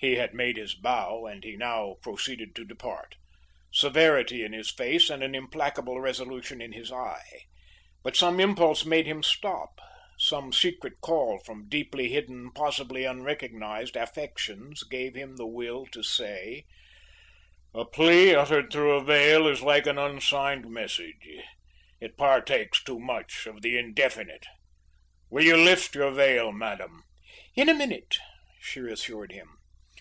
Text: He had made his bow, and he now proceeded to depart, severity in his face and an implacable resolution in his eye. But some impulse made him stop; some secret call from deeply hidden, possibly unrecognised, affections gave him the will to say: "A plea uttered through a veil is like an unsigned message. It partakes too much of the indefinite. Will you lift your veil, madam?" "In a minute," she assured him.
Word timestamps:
He 0.00 0.14
had 0.14 0.32
made 0.32 0.56
his 0.56 0.76
bow, 0.76 1.26
and 1.26 1.42
he 1.42 1.56
now 1.56 1.96
proceeded 2.02 2.54
to 2.54 2.64
depart, 2.64 3.16
severity 3.72 4.44
in 4.44 4.52
his 4.52 4.70
face 4.70 5.10
and 5.10 5.24
an 5.24 5.34
implacable 5.34 6.00
resolution 6.00 6.62
in 6.62 6.70
his 6.70 6.92
eye. 6.92 7.46
But 8.04 8.14
some 8.14 8.38
impulse 8.38 8.84
made 8.84 9.06
him 9.08 9.24
stop; 9.24 9.80
some 10.16 10.52
secret 10.52 11.00
call 11.00 11.40
from 11.40 11.68
deeply 11.68 12.10
hidden, 12.10 12.52
possibly 12.52 13.04
unrecognised, 13.06 13.96
affections 13.96 14.84
gave 14.84 15.16
him 15.16 15.34
the 15.36 15.48
will 15.48 15.84
to 15.86 16.04
say: 16.04 16.62
"A 17.74 17.84
plea 17.84 18.36
uttered 18.36 18.72
through 18.72 18.92
a 18.94 19.02
veil 19.02 19.48
is 19.48 19.62
like 19.62 19.88
an 19.88 19.98
unsigned 19.98 20.70
message. 20.70 21.28
It 22.00 22.16
partakes 22.16 22.80
too 22.84 23.00
much 23.00 23.46
of 23.48 23.62
the 23.62 23.76
indefinite. 23.76 24.46
Will 25.28 25.42
you 25.42 25.56
lift 25.56 25.96
your 25.96 26.12
veil, 26.12 26.52
madam?" 26.52 27.02
"In 27.56 27.68
a 27.68 27.74
minute," 27.74 28.18
she 28.60 28.78
assured 28.82 29.32
him. 29.32 29.56